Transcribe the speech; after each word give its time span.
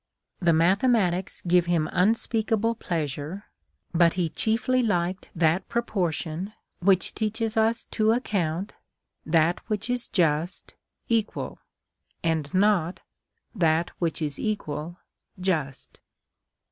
The 0.39 0.51
mathematics 0.51 1.43
give 1.45 1.67
him 1.67 1.87
unspeakable 1.91 2.73
pleasure, 2.73 3.43
but 3.93 4.13
he 4.13 4.29
chiefly 4.29 4.81
liked 4.81 5.29
that 5.35 5.69
proportion 5.69 6.53
which 6.79 7.13
teaches 7.13 7.55
us 7.55 7.85
to 7.91 8.11
account 8.11 8.73
that 9.27 9.59
which 9.69 9.91
is 9.91 10.07
just, 10.07 10.73
equal; 11.07 11.59
and 12.23 12.51
not 12.51 13.01
that 13.53 13.91
which 13.99 14.23
is 14.23 14.39
equal, 14.39 14.97
just. 15.39 15.99